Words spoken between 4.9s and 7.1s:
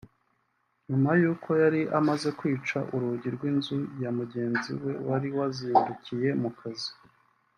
wari wazindukiye mu kazi